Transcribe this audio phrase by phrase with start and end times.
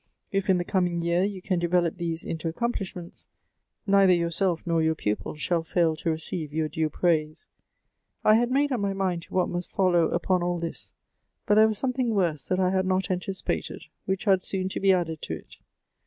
[0.31, 3.27] If in the coming year you can develop these into accomplishments,
[3.85, 7.45] neither yourself nor your pupil shall fail to receive your due praise.'"
[8.25, 10.95] I had made up my mind to what must follow upon all this:
[11.45, 14.91] but there was something worse that I had not anticipated, which had soon to be
[14.91, 15.57] added to it.